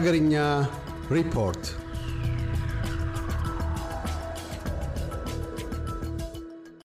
ሀገርኛ 0.00 0.34
ሪፖርት 1.10 1.64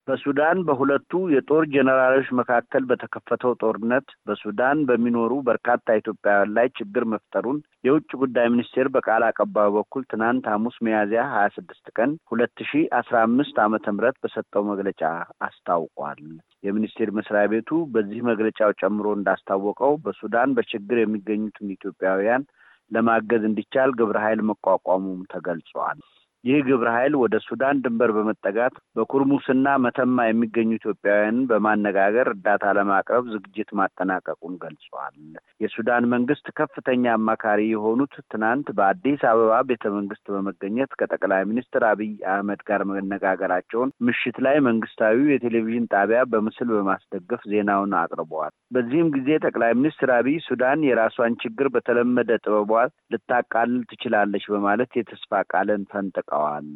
በሱዳን 0.08 0.58
በሁለቱ 0.66 1.12
የጦር 1.32 1.62
ጄኔራሎች 1.72 2.28
መካከል 2.40 2.82
በተከፈተው 2.90 3.52
ጦርነት 3.62 4.08
በሱዳን 4.26 4.80
በሚኖሩ 4.88 5.32
በርካታ 5.48 5.96
ኢትዮጵያውያን 6.00 6.52
ላይ 6.56 6.68
ችግር 6.76 7.04
መፍጠሩን 7.12 7.58
የውጭ 7.84 8.10
ጉዳይ 8.22 8.48
ሚኒስቴር 8.54 8.88
በቃል 8.96 9.24
አቀባዩ 9.28 9.70
በኩል 9.78 10.04
ትናንት 10.12 10.46
ሐሙስ 10.52 10.76
ሚያዝያ 10.86 11.24
ሀያ 11.32 11.46
ስድስት 11.56 11.88
ቀን 11.96 12.12
ሁለት 12.32 12.60
ሺ 12.70 12.84
አስራ 13.00 13.16
አምስት 13.28 13.58
ዓመተ 13.64 13.94
ምህረት 13.96 14.18
በሰጠው 14.24 14.64
መግለጫ 14.70 15.02
አስታውቋል። 15.48 16.22
የሚኒስቴር 16.64 17.10
መስሪያ 17.18 17.44
ቤቱ 17.52 17.80
በዚህ 17.94 18.22
መግለጫው 18.30 18.76
ጨምሮ 18.82 19.08
እንዳስታወቀው 19.16 19.94
በሱዳን 20.04 20.54
በችግር 20.58 21.00
የሚገኙትን 21.00 21.74
ኢትዮጵያውያን 21.76 22.44
ለማገዝ 22.90 23.42
እንዲቻል 23.48 23.90
ግብረ 24.00 24.16
ኃይል 24.24 24.40
መቋቋሙም 24.50 25.20
ተገልጿል። 25.32 25.98
ይህ 26.46 26.58
ግብረ 26.66 26.88
ኃይል 26.96 27.14
ወደ 27.20 27.36
ሱዳን 27.44 27.80
ድንበር 27.84 28.10
በመጠጋት 28.16 28.74
በኩርሙስና 28.96 29.68
መተማ 29.84 30.26
የሚገኙ 30.26 30.68
ኢትዮጵያውያንን 30.76 31.46
በማነጋገር 31.50 32.26
እርዳታ 32.32 32.74
ለማቅረብ 32.78 33.24
ዝግጅት 33.32 33.70
ማጠናቀቁን 33.78 34.54
ገልጿል። 34.62 35.14
የሱዳን 35.62 36.04
መንግስት 36.12 36.46
ከፍተኛ 36.58 37.04
አማካሪ 37.14 37.62
የሆኑት 37.68 38.14
ትናንት 38.32 38.68
በአዲስ 38.78 39.22
አበባ 39.30 39.58
ቤተ 39.70 39.84
መንግስት 39.96 40.24
በመገኘት 40.34 40.92
ከጠቅላይ 41.00 41.42
ሚኒስትር 41.50 41.84
አብይ 41.90 42.12
አህመድ 42.32 42.62
ጋር 42.68 42.84
መነጋገራቸውን 42.90 43.92
ምሽት 44.08 44.38
ላይ 44.46 44.58
መንግስታዊው 44.68 45.32
የቴሌቪዥን 45.32 45.90
ጣቢያ 45.94 46.22
በምስል 46.32 46.70
በማስደገፍ 46.74 47.42
ዜናውን 47.52 47.98
አቅርበዋል። 48.02 48.54
በዚህም 48.76 49.10
ጊዜ 49.16 49.28
ጠቅላይ 49.44 49.74
ሚኒስትር 49.78 50.10
አብይ 50.16 50.38
ሱዳን 50.46 50.86
የራሷን 50.86 51.40
ችግር 51.42 51.66
በተለመደ 51.74 52.30
ጥበቧ 52.44 52.72
ልታቃልል 53.12 53.82
ትችላለች 53.90 54.46
በማለት 54.52 54.90
የተስፋ 54.98 55.42
ቃልን 55.50 55.84
ፈንጥቀዋል 55.90 56.35
ተጠቅቀዋል። 56.36 56.68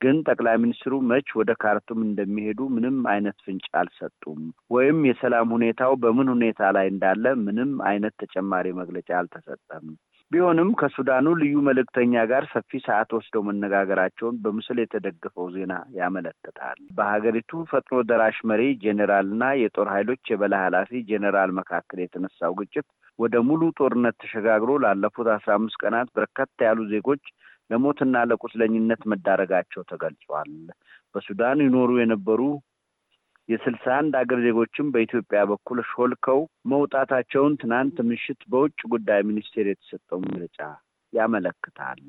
ግን 0.00 0.16
ጠቅላይ 0.26 0.56
ሚኒስትሩ 0.56 0.92
መች 1.08 1.28
ወደ 1.38 1.50
ካርቱም 1.62 1.98
እንደሚሄዱ 2.04 2.60
ምንም 2.74 2.98
አይነት 3.12 3.36
ፍንጭ 3.44 3.66
አልሰጡም። 3.80 4.38
ወይም 4.70 4.98
የሰላም 5.08 5.48
ሁኔታው 5.54 5.92
በምን 6.02 6.28
ሁኔታ 6.32 6.70
ላይ 6.76 6.86
እንዳለ 6.92 7.24
ምንም 7.42 7.72
አይነት 7.90 8.14
ተጨማሪ 8.22 8.66
መግለጫ 8.78 9.08
አልተሰጠም። 9.18 9.84
ቢሆንም 10.30 10.68
ከሱዳኑ 10.80 11.26
ልዩ 11.38 11.54
መልእክተኛ 11.68 12.14
ጋር 12.30 12.44
ሰፊ 12.52 12.80
ሰዓት 12.84 13.10
ወስደው 13.16 13.42
መነጋገራቸውን 13.46 14.36
በምስል 14.42 14.78
የተደገፈው 14.80 15.46
ዜና 15.54 15.72
ያመለክታል። 15.98 16.78
በሀገሪቱ 16.98 17.62
ፈጥኖ 17.70 17.98
ደራሽ 18.10 18.38
መሪ 18.50 18.62
ጄኔራልና 18.84 19.44
የጦር 19.62 19.88
ኃይሎች 19.94 20.22
የበላይ 20.32 20.62
ኃላፊ 20.66 21.02
ጄኔራል 21.10 21.52
መካከል 21.60 22.00
የተነሳው 22.02 22.54
ግጭት 22.60 22.88
ወደ 23.18 23.36
ሙሉ 23.48 23.62
ጦርነት 23.78 24.16
ተሸጋግሮ 24.22 24.72
ላለፉት 24.84 25.30
አስራ 25.34 25.50
አምስት 25.58 25.80
ቀናት 25.82 26.10
በርካታ 26.16 26.56
ያሉ 26.68 26.80
ዜጎች 26.92 27.24
ለሞትና 27.70 28.22
ለቁስለኝነት 28.30 29.02
መዳረጋቸው 29.12 29.82
ተገልጿል። 29.90 30.52
በሱዳን 31.14 31.58
ይኖሩ 31.66 31.90
የነበሩ 32.00 32.40
የስልሳ 33.48 33.84
አንድ 33.98 34.14
አገር 34.18 34.38
ዜጎችም 34.44 34.90
በኢትዮጵያ 34.94 35.40
በኩል 35.50 35.78
ሾልከው 35.90 36.40
መውጣታቸውን 36.72 37.54
ትናንት 37.62 37.96
ምሽት 38.10 38.40
በውጭ 38.52 38.80
ጉዳይ 38.92 39.20
ሚኒስቴር 39.30 39.68
የተሰጠው 39.68 40.18
መግለጫ 40.26 40.58
ያመለክታል። 41.12 42.02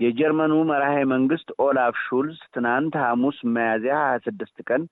የጀርመኑ 0.00 0.54
መራሄ 0.68 0.96
መንግስት 1.12 1.48
ኦላፍ 1.62 1.94
ሹልዝ 2.04 2.40
ትናንት 2.54 2.94
ሐሙስ 3.04 3.38
ሚያዝያ 3.54 3.94
ሀያ 4.02 4.18
ስድስት 4.26 4.58
ቀን 4.68 4.82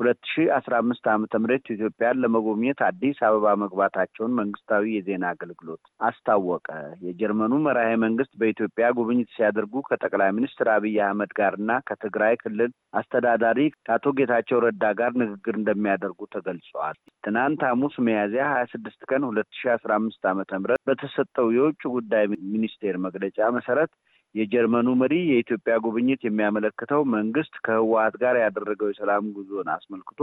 ሁለት 0.00 0.20
ሺ 0.28 0.44
አስራ 0.56 0.72
አምስት 0.82 1.04
ዓመተ 1.12 1.38
ምህረት 1.40 1.66
ኢትዮጵያን 1.74 2.20
ለመጎብኘት 2.22 2.78
አዲስ 2.86 3.18
አበባ 3.26 3.46
መግባታቸውን 3.62 4.36
መንግስታዊ 4.38 4.84
የዜና 4.94 5.24
አገልግሎት 5.32 5.82
አስታወቀ። 6.08 6.68
የጀርመኑ 7.06 7.52
መራሄ 7.66 7.90
መንግስት 8.04 8.32
በኢትዮጵያ 8.40 8.86
ጉብኝት 8.98 9.30
ሲያደርጉ 9.34 9.82
ከጠቅላይ 9.88 10.30
ሚኒስትር 10.38 10.68
አብይ 10.74 10.96
አህመድ 11.06 11.32
ጋር 11.40 11.54
እና 11.60 11.78
ከትግራይ 11.88 12.36
ክልል 12.42 12.70
አስተዳዳሪ 13.00 13.58
ከአቶ 13.80 14.14
ጌታቸው 14.18 14.62
ረዳ 14.66 14.92
ጋር 15.00 15.12
ንግግር 15.22 15.56
እንደሚያደርጉ 15.60 16.20
ተገልጸዋል። 16.34 16.96
ትናንት 17.24 17.62
ሐሙስ 17.70 17.96
ሚያዝያ 18.06 18.46
ሀያ 18.52 18.64
ስድስት 18.72 19.02
ቀን 19.10 19.24
ሁለት 19.28 19.50
ሺ 19.54 19.70
አስራ 19.74 19.92
አምስት 20.00 20.24
ዓመተ 20.30 20.60
ምህረት 20.60 20.82
በተሰጠው 20.90 21.48
የውጭ 21.56 21.82
ጉዳይ 21.96 22.24
ሚኒስቴር 22.52 22.96
መግለጫ 23.06 23.38
መሰረት 23.56 23.92
የጀርመኑ 24.34 24.88
መሪ 25.00 25.14
የኢትዮጵያ 25.28 25.74
ጉብኝት 25.84 26.20
የሚያመለክተው 26.24 27.02
መንግስት 27.14 27.54
ከህወሀት 27.64 28.14
ጋር 28.22 28.36
ያደረገው 28.42 28.90
የሰላም 28.90 29.30
ጉዞን 29.36 29.70
አስመልክቶ 29.74 30.20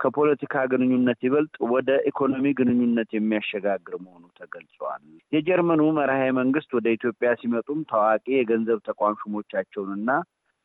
ከፖለቲካ 0.00 0.54
ግንኙነት 0.70 1.18
ይበልጥ 1.26 1.56
ወደ 1.72 1.90
ኢኮኖሚ 2.10 2.46
ግንኙነት 2.60 3.10
የሚያሸጋግር 3.14 3.94
መሆኑ 4.04 4.24
ተገልጿል። 4.38 5.02
የጀርመኑ 5.32 5.82
መርሃ 5.98 6.20
መንግስት 6.40 6.70
ወደ 6.78 6.86
ኢትዮጵያ 6.96 7.30
ሲመጡም 7.40 7.80
ታዋቂ 7.92 8.26
የገንዘብ 8.34 8.80
ተቋም 8.88 9.18
ሹሞቻቸውንና 9.22 10.10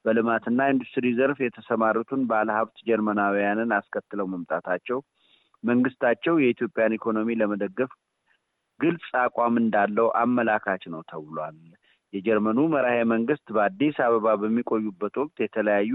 በልማትና 0.06 0.68
ኢንዱስትሪ 0.74 1.06
ዘርፍ 1.18 1.40
የተሰማሩትን 1.44 2.22
ባለሀብት 2.30 2.78
ጀርመናውያንን 2.90 3.72
አስከትለው 3.78 4.28
መምጣታቸው 4.34 5.00
መንግስታቸው 5.64 6.36
የኢትዮጵያን 6.40 6.96
ኢኮኖሚ 6.98 7.36
ለመደገፍ 7.40 7.92
ግልጽ 8.80 9.10
አቋም 9.24 9.56
እንዳለው 9.62 10.08
አመላካች 10.20 10.84
ነው 10.94 11.02
ተብሏል። 11.10 11.58
የጀርመኑ 12.14 12.60
መራሄ 12.74 13.00
መንግስት 13.12 13.46
በአዲስ 13.56 13.98
አበባ 14.06 14.36
በሚቆዩበት 14.42 15.16
ወቅት 15.22 15.38
የተለያዩ 15.44 15.94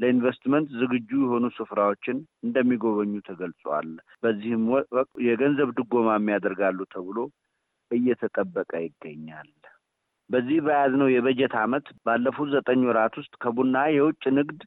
ለኢንቨስትመንት 0.00 0.68
ዝግጁ 0.80 1.10
የሆኑ 1.20 1.44
ስፍራዎችን 1.56 2.16
እንደሚጎበኙ 2.46 3.12
ተገልጿል። 3.28 3.88
በዚህም 4.22 4.64
ወቅት 4.72 5.12
የገንዘብ 5.26 5.70
ድጎማም 5.78 6.26
ያደርጋሉ 6.34 6.78
ተብሎ 6.94 7.18
እየተጠበቀ 7.90 8.72
ይገኛል። 8.84 9.50
በዚህ 10.30 10.58
በያዝነው 10.66 11.08
የበጀት 11.10 11.54
ዓመት 11.60 11.86
ባለፉት 12.06 12.48
ዘጠኝ 12.54 12.80
ወራት 12.88 13.14
ውስጥ 13.20 13.34
ከቡና 13.42 13.76
የውጭ 13.94 14.24
ንግድ 14.38 14.60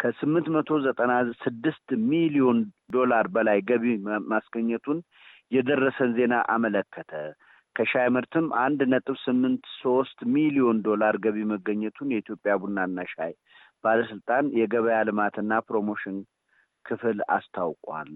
ከስምንት 0.00 0.46
መቶ 0.54 0.78
ዘጠና 0.84 1.12
ስድስት 1.42 1.88
ሚሊዮን 2.10 2.58
ዶላር 2.92 3.26
በላይ 3.34 3.58
ገቢ 3.70 3.84
ማስገኘቱን 4.32 4.98
የደረሰን 5.52 6.10
ዜና 6.18 6.34
አመለከተ። 6.54 7.12
ከሻይ 7.76 8.08
ምርትም 8.08 8.46
አንድ 8.62 8.80
ነጥብ 8.92 9.16
ስምንት 9.22 9.64
ሶስት 9.82 10.18
ሚሊዮን 10.34 10.78
ዶላር 10.86 11.14
ገቢ 11.24 11.38
መገኘቱን 11.52 12.12
የኢትዮጵያ 12.12 12.54
ቡናና 12.62 13.04
ሻይ 13.12 13.32
ባለስልጣን 13.84 14.46
የገበያ 14.58 14.98
ልማትና 15.08 15.60
ፕሮሞሽን 15.68 16.16
ክፍል 16.84 17.18
አስታውቋል። 17.36 18.10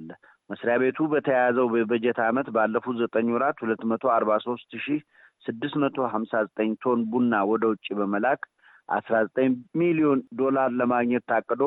መስሪያ 0.51 0.75
ቤቱ 0.83 0.99
በተያያዘው 1.13 1.67
በበጀት 1.73 2.19
ዓመት 2.27 2.49
ባለፉት 2.57 2.97
ዘጠኝ 3.03 3.29
ወራት 3.35 3.59
ሁለት 3.63 3.83
መቶ 3.91 4.05
አርባ 4.17 4.33
ሶስት 4.47 4.71
ሺህ 4.85 5.01
ስድስት 5.45 5.77
መቶ 5.83 6.07
ሀምሳ 6.13 6.33
ዘጠኝ 6.47 6.71
ቶን 6.83 7.01
ቡና 7.13 7.35
ወደ 7.51 7.65
ውጭ 7.73 7.87
በመላክ 7.99 8.43
አስራ 8.89 9.15
ዘጠኝ 9.27 9.51
ሚሊዮን 9.81 10.21
ዶላር 10.41 10.71
ለማግኘት 10.81 11.25
ታቅዶ 11.31 11.63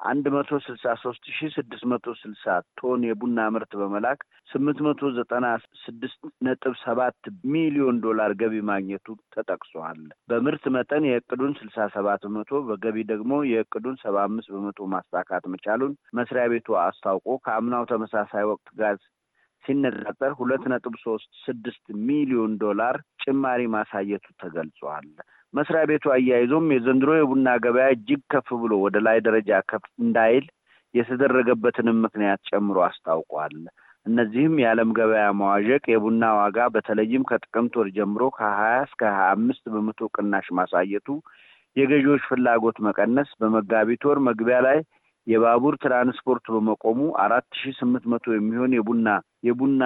አንድ 0.00 0.26
መቶ 0.34 0.58
ስልሳ 0.64 0.92
ሶስት 1.02 1.24
ሺ 1.36 1.48
ስድስት 1.54 1.84
መቶ 1.92 2.06
ስልሳ 2.20 2.44
ቶን 2.80 3.00
የቡና 3.06 3.46
ምርት 3.54 3.72
በመላክ 3.80 4.20
ስምንት 4.50 4.78
መቶ 4.86 5.10
ዘጠና 5.16 5.46
ስድስት 5.82 6.20
ነጥብ 6.46 6.74
ሰባት 6.82 7.18
ሚሊዮን 7.52 7.96
ዶላር 8.04 8.32
ገቢ 8.40 8.54
ማግኘቱ 8.68 9.06
ተጠቅሷል። 9.34 10.00
በምርት 10.30 10.64
መጠን 10.76 11.06
የእቅዱን 11.08 11.52
ስልሳ 11.60 11.88
ሰባት 11.96 12.22
በመቶ 12.26 12.60
በገቢ 12.68 13.06
ደግሞ 13.12 13.42
የእቅዱን 13.50 13.98
ሰባ 14.04 14.16
አምስት 14.26 14.50
በመቶ 14.54 14.88
ማሳካት 14.94 15.46
መቻሉን 15.54 15.94
መስሪያ 16.18 16.44
ቤቱ 16.54 16.78
አስታውቆ 16.84 17.38
ከአምናው 17.44 17.86
ተመሳሳይ 17.92 18.46
ወቅት 18.52 18.68
ጋር 18.80 18.96
ሲነጻጸር 19.68 20.32
ሁለት 20.38 20.64
ነጥብ 20.72 20.94
ሶስት 21.02 21.30
ስድስት 21.44 21.84
ሚሊዮን 22.06 22.52
ዶላር 22.62 22.94
ጭማሪ 23.22 23.62
ማሳየቱ 23.74 24.26
ተገልጿል። 24.42 25.08
መስሪያ 25.54 25.82
ቤቱ 25.90 26.04
አያይዞም 26.14 26.66
የዘንድሮ 26.72 27.10
የቡና 27.16 27.48
ገበያ 27.64 27.88
እጅግ 27.94 28.22
ከፍ 28.32 28.48
ብሎ 28.62 28.72
ወደ 28.84 28.96
ላይ 29.06 29.18
ደረጃ 29.26 29.60
ከፍ 29.70 29.84
እንዳይል 30.02 30.46
የተደረገበትንም 30.94 32.02
ምክንያት 32.04 32.40
ጨምሮ 32.50 32.78
አስታውቋል። 32.86 33.56
እነዚህም 34.06 34.54
የዓለም 34.60 34.90
ገበያ 34.98 35.24
መዋዠቅ፣ 35.38 35.82
የቡና 35.92 36.24
ዋጋ 36.38 36.58
በተለይም 36.74 37.26
ከጥቅምት 37.30 37.74
ወር 37.78 37.88
ጀምሮ 37.96 38.22
ከሀያ 38.36 38.76
እስከ 38.86 39.02
ሀያ 39.10 39.26
አምስት 39.34 39.64
በመቶ 39.74 40.08
ቅናሽ 40.14 40.46
ማሳየቱ፣ 40.58 41.08
የገዢዎች 41.76 42.22
ፍላጎት 42.28 42.78
መቀነስ፣ 42.86 43.30
በመጋቢት 43.40 44.04
ወር 44.08 44.20
መግቢያ 44.28 44.58
ላይ 44.66 44.78
የባቡር 45.28 45.74
ትራንስፖርት 45.82 46.44
በመቆሙ 46.52 47.00
አራት 47.22 47.48
ሺ 47.58 47.70
ስምንት 47.78 48.04
መቶ 48.12 48.26
የሚሆን 48.34 48.74
የቡና 48.76 49.08
የቡና 49.46 49.82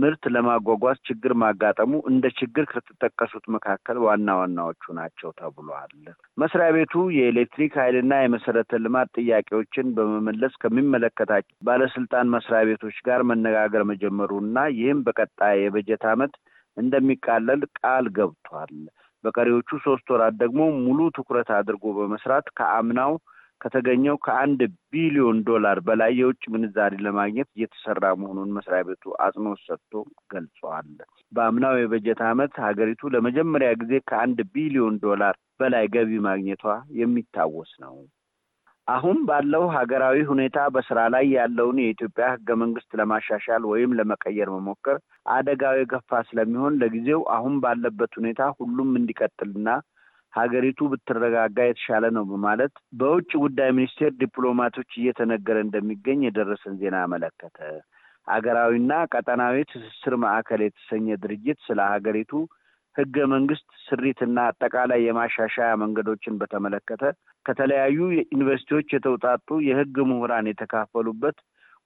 ምርት 0.00 0.24
ለማጓጓዝ 0.34 0.98
ችግር 1.08 1.32
ማጋጠሙ 1.42 1.92
እንደ 2.10 2.24
ችግር 2.38 2.64
ከተጠቀሱት 2.72 3.46
መካከል 3.54 3.98
ዋና 4.04 4.36
ዋናዎቹ 4.40 4.92
ናቸው 4.98 5.30
ተብሏል። 5.38 5.94
መስሪያ 6.38 6.68
ቤቱ 6.76 6.94
የኤሌክትሪክ 7.16 7.72
ኃይልና 7.82 8.14
የመሰረተ 8.20 8.80
ልማት 8.84 9.10
ጥያቄዎችን 9.18 9.94
በመመለስ 9.96 10.54
ከሚመለከታቸው 10.62 11.56
ባለስልጣን 11.68 12.32
መስሪያ 12.36 12.62
ቤቶች 12.70 12.98
ጋር 13.08 13.22
መነጋገር 13.30 13.84
መጀመሩና 13.92 14.66
ይህም 14.78 15.00
በቀጣይ 15.08 15.56
የበጀት 15.62 16.04
ዓመት 16.12 16.34
እንደሚቃለል 16.76 17.62
ቃል 17.78 18.06
ገብቷል። 18.16 18.74
በቀሪዎቹ 19.24 19.70
ሶስት 19.84 20.06
ወራት 20.14 20.34
ደግሞ 20.40 20.62
ሙሉ 20.80 21.00
ትኩረት 21.16 21.50
አድርጎ 21.58 21.84
በመስራት 21.98 22.46
ከአምናው 22.58 23.12
ከተገኘው 23.64 24.16
ከአንድ 24.24 24.60
ቢሊዮን 24.92 25.38
ዶላር 25.48 25.78
በላይ 25.86 26.12
የውጭ 26.18 26.42
ምንዛሪ 26.54 26.94
ለማግኘት 27.04 27.48
እየተሰራ 27.54 28.10
መሆኑን 28.20 28.50
መስሪያ 28.56 28.80
ቤቱ 28.88 29.14
አጽንኦት 29.24 29.60
ሰጥቶ 29.68 29.92
ገልጸዋል። 30.34 30.90
በአምናው 31.32 31.76
የበጀት 31.78 32.20
ዓመት 32.28 32.52
ሀገሪቱ 32.66 33.12
ለመጀመሪያ 33.14 33.70
ጊዜ 33.82 33.94
ከአንድ 34.10 34.40
ቢሊዮን 34.54 34.96
ዶላር 35.06 35.34
በላይ 35.60 35.86
ገቢ 35.94 36.12
ማግኘቷ 36.26 36.64
የሚታወስ 37.00 37.72
ነው። 37.84 37.96
አሁን 38.86 39.18
ባለው 39.28 39.62
ሀገራዊ 39.74 40.16
ሁኔታ 40.30 40.58
በስራ 40.72 41.00
ላይ 41.14 41.24
ያለውን 41.36 41.78
የኢትዮጵያ 41.82 42.24
ሕገ 42.32 42.56
መንግስት 42.62 42.90
ለማሻሻል 43.00 43.62
ወይም 43.70 43.94
ለመቀየር 43.98 44.48
መሞከር 44.54 44.96
አደጋው 45.34 45.76
የከፋ 45.78 46.20
ስለሚሆን 46.28 46.76
ለጊዜው 46.80 47.20
አሁን 47.36 47.54
ባለበት 47.62 48.12
ሁኔታ 48.20 48.50
ሁሉም 48.58 48.90
እንዲቀጥልና 49.00 49.68
ሀገሪቱ 50.34 50.80
ብትረጋጋ 50.92 51.58
የተሻለ 51.66 52.04
ነው 52.16 52.24
በማለት 52.30 52.72
በውጭ 53.00 53.30
ጉዳይ 53.44 53.70
ሚኒስቴር 53.76 54.12
ዲፕሎማቶች 54.22 54.90
እየተነገረ 55.00 55.58
እንደሚገኝ 55.64 56.20
የደረሰን 56.26 56.74
ዜና 56.80 56.96
አመለከተ። 57.04 57.58
ሀገራዊና 58.26 58.92
ቀጠናዊ 59.12 59.56
ትስስር 59.70 60.14
ማዕከል 60.22 60.60
የተሰኘ 60.64 61.16
ድርጅት 61.24 61.58
ስለ 61.66 61.80
ሀገሪቱ 61.94 62.32
ህገ 62.96 63.16
መንግስት 63.32 63.68
ስሪትና 63.86 64.38
አጠቃላይ 64.50 65.00
የማሻሻያ 65.04 65.70
መንገዶችን 65.82 66.38
በተመለከተ 66.40 67.02
ከተለያዩ 67.46 67.98
ዩኒቨርሲቲዎች 68.26 68.88
የተውጣጡ 68.94 69.56
የህግ 69.66 69.96
ምሁራን 70.10 70.48
የተካፈሉበት 70.50 71.38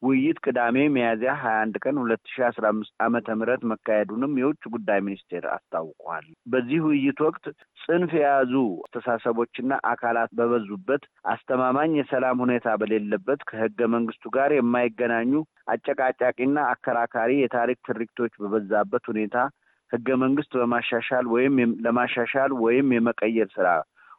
ውይይት 0.02 0.38
ቅዳሜ 0.44 0.76
ሚያዝያ 0.94 1.30
ሀያ 1.40 1.54
አንድ 1.62 1.76
ቀን 1.82 1.96
ሁለት 2.02 2.22
ሺ 2.32 2.42
አስራ 2.48 2.64
አምስት 2.72 2.92
ዓመተ 3.04 3.34
ምህረት 3.38 3.62
መካሄዱንም 3.70 4.36
የውጭ 4.40 4.62
ጉዳይ 4.74 5.00
ሚኒስቴር 5.06 5.44
አስታውቋል። 5.54 6.26
በዚህ 6.52 6.80
ውይይት 6.86 7.20
ወቅት 7.26 7.44
ጽንፍ 7.78 8.12
የያዙ 8.18 8.52
አስተሳሰቦችና 8.84 9.80
አካላት 9.90 10.30
በበዙበት 10.38 11.02
አስተማማኝ 11.32 11.92
የሰላም 11.98 12.42
ሁኔታ 12.44 12.76
በሌለበት 12.82 13.42
ከህገ 13.50 13.88
መንግስቱ 13.94 14.24
ጋር 14.36 14.52
የማይገናኙ 14.56 15.32
አጨቃጫቂና 15.74 16.58
አከራካሪ 16.72 17.32
የታሪክ 17.38 17.80
ትርክቶች 17.88 18.34
በበዛበት 18.42 19.06
ሁኔታ 19.12 19.36
ህገ 19.90 20.08
መንግስት 20.22 20.52
በማሻሻል 20.58 21.26
ወይም 21.34 21.54
ለማሻሻል 21.84 22.52
ወይም 22.64 22.88
የመቀየር 22.94 23.48
ስራ 23.54 23.68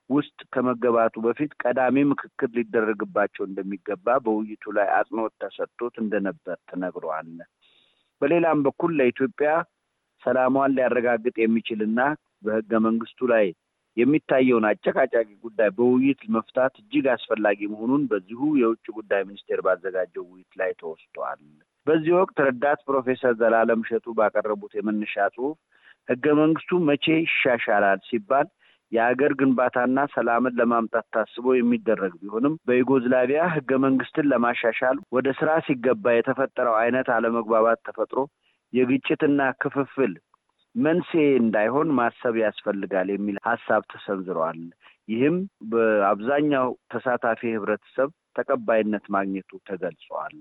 ውስጥ 0.09 0.39
ከመገባቱ 0.53 1.15
በፊት 1.25 1.51
ቀዳሚ 1.61 1.97
ምክክር 2.11 2.49
ሊደረግባቸው 2.55 3.43
እንደሚገባ 3.47 4.17
በውይይቱ 4.25 4.71
ላይ 4.77 4.87
አጽንኦት 4.97 5.33
ተሰጥቶት 5.43 5.95
እንደነበር 6.03 6.57
ተነግሯል። 6.69 7.29
በሌላም 8.21 8.63
በኩል 8.65 8.91
ለኢትዮጵያ 8.99 9.49
ሰላሟን 10.23 10.75
ሊያረጋግጥ 10.77 11.35
የሚችልና 11.39 11.99
በህገ 12.43 12.71
መንግስቱ 12.87 13.27
ላይ 13.33 13.45
የሚታየውን 13.97 14.65
አጨቃጫቂ 14.69 15.29
ጉዳይ 15.45 15.69
በውይይት 15.77 16.21
መፍታት 16.35 16.73
እጅግ 16.81 17.05
አስፈላጊ 17.13 17.59
መሆኑን 17.71 18.03
በዚሁ 18.11 18.41
የውጭ 18.59 18.85
ጉዳይ 18.97 19.21
ሚኒስቴር 19.29 19.59
ባዘጋጀው 19.65 20.25
ውይይት 20.29 20.53
ላይ 20.59 20.71
ተወስቷል። 20.81 21.41
በዚህ 21.87 22.13
ወቅት 22.19 22.37
ረዳት 22.47 22.79
ፕሮፌሰር 22.87 23.33
ዘላለም 23.41 23.83
እሸቱ 23.85 24.07
ባቀረቡት 24.19 24.73
የመነሻ 24.77 25.15
ጽሁፍ 25.35 25.57
ህገ 26.07 26.25
መንግስቱ 26.41 26.79
መቼ 26.89 27.05
ይሻሻላል 27.23 27.99
ሲባል 28.07 28.47
የሀገር 28.91 29.31
ግንባታና 29.39 29.99
ሰላምን 30.13 30.57
ለማምጣት 30.59 31.05
ታስቦ 31.15 31.47
የሚደረግ 31.55 32.13
ቢሆንም 32.21 32.55
በዩጎዝላቪያ 32.67 33.41
ህገ 33.55 33.71
መንግስትን 33.85 34.29
ለማሻሻል 34.31 34.97
ወደ 35.15 35.27
ስራ 35.39 35.51
ሲገባ 35.67 36.13
የተፈጠረው 36.15 36.77
አይነት 36.81 37.09
አለመግባባት 37.15 37.81
ተፈጥሮ 37.87 38.21
የግጭትና 38.73 39.41
ክፍፍል 39.61 40.13
መንስኤ 40.75 41.25
እንዳይሆን 41.41 41.87
ማሰብ 41.99 42.35
ያስፈልጋል 42.43 43.07
የሚል 43.11 43.37
ሀሳብ 43.47 43.83
ተሰንዝረዋል። 43.93 44.59
ይህም 45.07 45.37
በአብዛኛው 45.71 46.67
ተሳታፊ 46.91 47.41
ህብረተሰብ 47.55 48.09
ተቀባይነት 48.37 49.05
ማግኘቱ 49.15 49.51
ተገልጿል። 49.69 50.35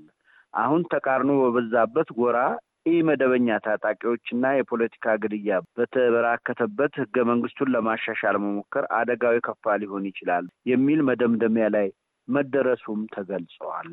አሁን 0.54 0.82
ተቃርኖ 0.92 1.30
በበዛበት 1.42 2.08
ጎራ 2.18 2.38
ኢ 2.86 2.94
መደበኛ 3.06 3.56
ታጣቂዎችና 3.64 4.44
የፖለቲካ 4.54 5.14
ግድያ 5.22 5.56
በተበራከተበት 5.78 6.92
ህገ 7.02 7.24
መንግስቱን 7.30 7.72
ለማሻሻል 7.74 8.36
መሞከር 8.44 8.84
አደጋው 8.98 9.34
የከፋ 9.36 9.74
ሊሆን 9.82 10.06
ይችላል 10.10 10.46
የሚል 10.70 11.02
መደምደሚያ 11.08 11.66
ላይ 11.76 11.88
መደረሱም 12.28 13.02
ተገልጸዋል። 13.14 13.92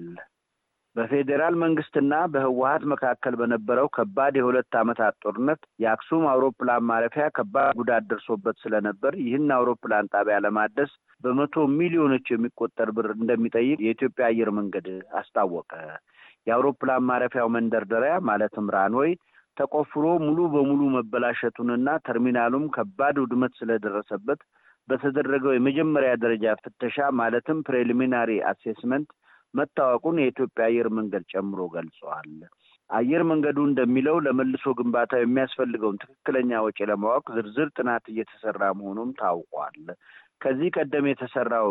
በፌዴራል 0.95 1.55
መንግስትና 1.61 2.13
በህወሀት 2.33 2.83
መካከል 2.91 3.33
በነበረው 3.39 3.87
ከባድ 3.95 4.33
የሁለት 4.37 4.75
ዓመታት 4.81 5.15
ጦርነት 5.23 5.61
የአክሱም 5.83 6.23
አውሮፕላን 6.31 6.85
ማረፊያ 6.89 7.25
ከባድ 7.37 7.73
ጉዳት 7.79 8.05
ደርሶበት 8.11 8.57
ስለነበር 8.63 9.13
ይህን 9.23 9.49
አውሮፕላን 9.57 10.11
ጣቢያ 10.13 10.37
ለማደስ 10.45 10.93
በመቶ 11.21 11.65
ሚሊዮኖች 11.75 12.27
የሚቆጠር 12.31 12.91
ብር 12.97 13.09
እንደሚጠይቅ 13.17 13.77
የኢትዮጵያ 13.83 14.25
አየር 14.29 14.51
መንገድ 14.57 14.87
አስታወቀ። 15.19 15.71
የአውሮፕላን 16.47 17.05
ማረፊያው 17.09 17.47
መንደርደሪያ 17.55 18.15
ማለትም 18.29 18.67
runway 18.75 19.13
ተቆፍሮ 19.57 20.05
ሙሉ 20.23 20.39
በሙሉ 20.53 20.81
መበላሸቱንና 20.95 21.89
ተርሚናሉም 22.07 22.65
ከባድ 22.75 23.15
ውድመት 23.23 23.53
ስለደረሰበት 23.59 24.41
በተደረገው 24.87 25.53
የመጀመሪያ 25.55 26.11
ደረጃ 26.23 26.55
ፍተሻ 26.63 27.07
ማለትም 27.19 27.59
preliminary 27.67 28.31
assessment 28.49 29.09
መታወቁን 29.53 30.17
የኢትዮጵያ 30.21 30.63
አየር 30.67 30.87
መንገድ 30.97 31.23
ጨምሮ 31.33 31.59
ገልጸዋል። 31.75 32.31
አየር 32.89 33.21
መንገዱ 33.29 33.57
እንደሚለው 33.67 34.17
ለመልሶ 34.25 34.73
ግንባታው 34.79 35.21
የሚያስፈልገውን 35.21 35.99
ትክክለኛ 36.03 36.59
ወጪ 36.65 36.79
ለማወቅ 36.89 37.25
ዝርዝር 37.35 37.69
ጥናት 37.77 38.05
እየተሰራ 38.11 38.61
መሆኑም 38.79 39.11
ታውቋል። 39.21 39.79
ከዚህ 40.41 40.69
ቀደም 40.77 41.05
የተሰራው 41.09 41.69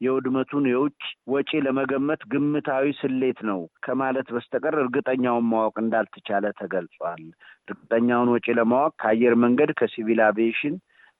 የውድመቱን 0.00 0.64
የውጭ 0.68 1.00
ወጪ 1.30 1.50
ለመገመት 1.64 2.22
ግምታዊ 2.32 2.92
ስሌት 3.00 3.40
ነው 3.48 3.60
ከማለት 3.84 4.28
በስተቀር 4.34 4.76
እርግጠኛውን 4.82 5.48
ማወቅ 5.50 5.74
እንዳልተቻለ 5.82 6.52
ተገልጿል። 6.60 7.22
እርግጠኛውን 7.68 8.32
ወጪ 8.34 8.46
ለማወቅ 8.58 8.92
ከአየር 9.02 9.34
መንገድ፣ 9.44 9.72
ከሲቪል 9.80 10.22
አቪዬሽን 10.28 10.76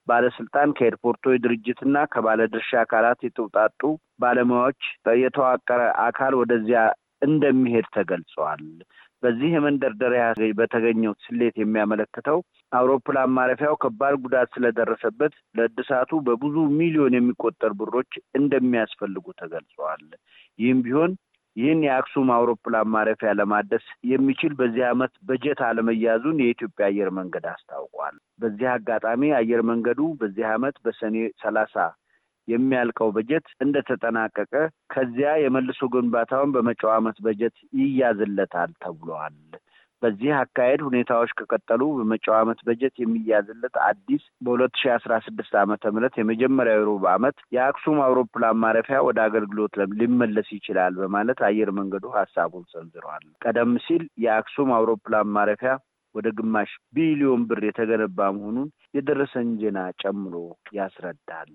ባለስልጣን 0.07 0.69
ከኤርፖርቶች 0.77 1.37
ድርጅትና 1.43 1.97
ከባለድርሻ 2.13 2.71
አካላት 2.83 3.19
የተውጣጡ 3.23 3.81
ባለሙያዎች 4.21 4.81
የተዋቀረ 5.21 5.81
አካል 6.05 6.35
ወደዚያ 6.41 6.81
እንደሚሄድ 7.25 7.87
ተገልጸዋል። 7.95 8.63
በዚህ 9.23 9.49
የመንደርደሪያ 9.53 10.23
በተገኘው 10.59 11.13
ስሌት 11.23 11.55
የሚያመለክተው 11.61 12.39
አውሮፕላን 12.71 13.33
ማረፊያው 13.35 13.75
ከባድ 13.83 14.15
ጉዳት 14.23 14.49
ስለደረሰበት 14.55 15.33
ለእድሳቱ 15.57 16.21
በብዙ 16.27 16.55
ሚሊዮን 16.77 17.17
የሚቆጠር 17.17 17.73
ብሮች 17.81 18.11
እንደሚያስፈልጉ 18.39 19.25
ተገልጸዋል። 19.41 20.05
ይህም 20.59 20.81
ቢሆን 20.85 21.13
ይህን 21.55 21.79
የአክሱም 21.85 22.27
አውሮፕላን 22.35 22.91
ማረፊያ 22.93 23.31
ለማደስ 23.39 23.85
የሚችል 24.11 24.53
በዚህ 24.59 24.83
ዓመት 24.91 25.13
በጀት 25.29 25.59
አለመያዙን 25.69 26.37
የኢትዮጵያ 26.41 26.85
አየር 26.87 27.09
መንገድ 27.17 27.45
አስታውቋል። 27.51 28.15
በዚህ 28.39 28.67
አጋጣሚ 28.75 29.31
አየር 29.39 29.63
መንገዱ 29.71 29.99
በዚህ 30.21 30.45
ዓመት 30.53 30.77
በሰኔ 30.85 31.15
ሰላሳ 31.43 31.75
የሚያልቀው 32.47 33.09
በጀት 33.15 33.47
እንደተጠናቀቀ 33.65 34.53
ከዚያ 34.93 35.31
የመልሶ 35.41 35.89
ግንባታውን 35.93 36.53
በመጪው 36.55 36.91
ዓመት 36.95 37.19
በጀት 37.25 37.57
ይያዝለታል 37.81 38.71
ተብሏል። 38.83 39.37
በዚህ 40.01 40.31
አካሄድ 40.37 40.81
ሁኔታዎች 40.85 41.31
ከቀጠሉ 41.39 41.81
በመጪው 41.97 42.33
ዓመት 42.37 42.59
በጀት 42.67 42.95
የሚያዝለት 43.01 43.75
አዲስ 43.87 44.23
በሁለት 44.45 44.73
ሺህ 44.79 44.91
አስራ 44.95 45.13
ስድስት 45.25 45.53
ዓመተ 45.61 45.91
ምህረት 45.93 46.15
የመጀመሪያው 46.19 46.85
ሩብ 46.87 47.03
ዓመት 47.11 47.37
የአክሱም 47.55 47.99
አውሮፕላን 48.05 48.59
ማረፊያ 48.63 48.99
ወደ 49.07 49.19
አገልግሎት 49.27 49.75
ሊመለስ 50.01 50.49
ይችላል 50.57 50.95
በማለት 51.01 51.41
አየር 51.49 51.71
መንገዱ 51.79 52.05
ሀሳቡን 52.17 52.65
ሰንዝረዋል። 52.73 53.25
ቀደም 53.45 53.73
ሲል 53.85 54.05
የአክሱም 54.25 54.71
አውሮፕላን 54.77 55.31
ማረፊያ 55.37 55.73
ወደ 56.15 56.27
ግማሽ 56.37 56.71
ቢሊዮን 56.95 57.43
ብር 57.49 57.61
የተገነባ 57.67 58.31
መሆኑን 58.37 58.67
የደረሰን 58.95 59.51
ዜና 59.61 59.79
ጨምሮ 60.01 60.33
ያስረዳል። 60.77 61.53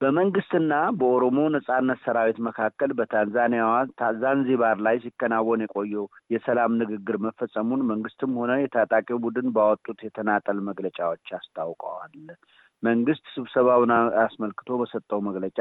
በመንግስትና 0.00 0.72
በኦሮሞ 0.98 1.38
ነጻነት 1.54 1.98
ሰራዊት 2.06 2.38
መካከል 2.46 2.90
በታንዛኒያዋ 2.98 3.74
ዛንዚባር 4.22 4.76
ላይ 4.86 4.96
ሲከናወን 5.04 5.62
የቆየው 5.64 6.04
የሰላም 6.34 6.72
ንግግር 6.80 7.16
መፈጸሙን 7.26 7.82
መንግስትም 7.90 8.34
ሆነ 8.40 8.54
የታጣቂው 8.58 9.20
ቡድን 9.24 9.48
ባወጡት 9.56 10.00
የተናጠል 10.06 10.58
መግለጫዎች 10.68 11.32
አስታውቀዋል። 11.38 12.14
መንግስት 12.82 13.24
ስብሰባውን 13.34 13.92
አስመልክቶ 14.24 14.70
በሰጠው 14.80 15.20
መግለጫ 15.28 15.58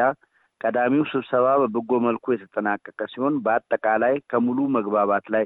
ቀዳሚው 0.62 1.06
ስብሰባ 1.12 1.48
በበጎ 1.62 1.92
መልኩ 2.06 2.26
የተጠናቀቀ 2.34 3.00
ሲሆን 3.14 3.36
በአጠቃላይ 3.46 4.16
ከሙሉ 4.32 4.60
መግባባት 4.76 5.26
ላይ 5.36 5.46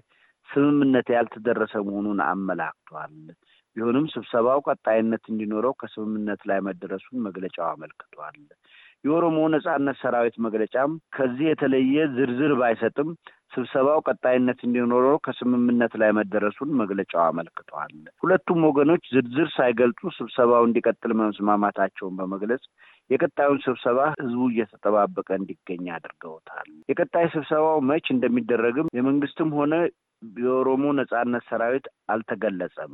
ስምምነት 0.50 1.08
ያልተደረሰ 1.16 1.74
መሆኑን 1.88 2.20
አመላክቷል። 2.28 3.14
ቢሆንም 3.76 4.06
ስብሰባው 4.14 4.60
ቀጣይነት 4.68 5.24
እንዲኖረው 5.32 5.74
ከስምምነት 5.82 6.42
ላይ 6.50 6.60
መደረሱን 6.68 7.24
መግለጫው 7.28 7.66
አመልክቷል። 7.70 8.38
የኦሮሞ 9.04 9.38
ነጻነት 9.54 9.98
ሰራዊት 10.02 10.38
መግለጫም 10.46 10.94
ከዚህ 11.18 11.46
የተለየ 11.50 12.08
ዝርዝር 12.16 12.54
ባይሰጥም 12.62 13.10
ስብሰባው 13.54 14.00
ቀጣይነት 14.10 14.60
እንዲኖረው 14.66 15.16
ከስምምነት 15.26 15.94
ላይ 16.02 16.12
መደረሱን 16.18 16.72
መግለጫው 16.82 17.22
አመልክቷል። 17.24 17.94
ሁለቱም 18.24 18.60
ወገኖች 18.68 19.04
ዝርዝር 19.14 19.48
ሳይገልጹ 19.56 20.02
ስብሰባው 20.18 20.66
እንዲቀጥል 20.68 21.14
መስማማታቸውን 21.22 22.18
በመግለጽ 22.20 22.64
የቀጣዩን 23.10 23.60
ስብሰባ 23.66 24.00
ህዝቡ 24.16 24.42
እየተጠባበቀ 24.52 25.30
እንዲገኝ 25.40 25.86
አድርገውታል። 25.96 26.68
የቀጣይ 26.92 27.26
ስብሰባው 27.36 27.80
መች 27.92 28.08
እንደሚደረግም 28.16 28.92
የመንግስትም 28.98 29.52
ሆነ 29.60 29.74
የኦሮሞ 30.42 30.86
ነጻነት 30.98 31.44
ሰራዊት 31.50 31.86
አልተገለጸም። 32.14 32.94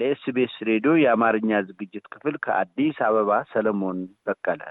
ለኤስቢኤስ 0.00 0.54
ሬዲዮ 0.68 0.92
የአማርኛ 1.00 1.50
ዝግጅት 1.68 2.06
ክፍል 2.12 2.36
ከአዲስ 2.44 2.98
አበባ 3.08 3.40
ሰለሞን 3.52 3.98
በቀለ። 4.26 4.62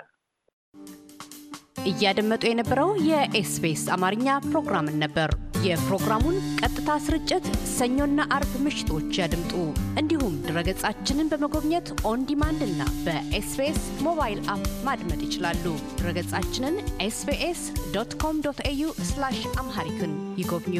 እያደመጡ 1.89 2.43
የነበረው 2.47 2.89
የኤስቢኤስ 3.09 3.83
አማርኛ 3.95 4.39
ፕሮግራምን 4.47 4.97
ነበር። 5.03 5.29
የፕሮግራሙን 5.65 6.35
ቀጥታ 6.59 6.89
ስርጭት 7.05 7.45
ሰኞና 7.71 8.25
አርብ 8.35 8.51
ምሽቶች 8.65 9.09
ያድምጡ። 9.19 9.53
እንዲሁም 10.01 10.35
ድረገጻችንን 10.45 11.31
በመጎብኘት 11.31 11.89
on 12.09 12.25
demand 12.29 12.61
እና 12.67 12.81
በኤስቢኤስ 13.05 13.81
mobile 14.07 14.41
app 14.53 14.67
ማድመጥ 14.87 15.21
ይችላሉ። 15.27 15.65
ድረገጻችንን 15.99 16.77
ኤስቢኤስ 17.07 17.63
ዶት 17.95 18.13
ኮም 18.23 18.43
ዶት 18.47 18.61
ኤዩ 18.71 18.85
አምሃሪክን 19.59 20.13
ይጎብኙ። 20.37 20.77